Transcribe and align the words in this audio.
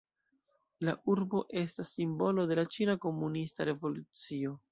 La 0.87 0.95
urbo 1.15 1.41
estas 1.61 1.91
simbolo 1.99 2.47
de 2.53 2.59
la 2.61 2.65
ĉina 2.77 2.97
komunista 3.05 3.71
revolucio. 3.73 4.59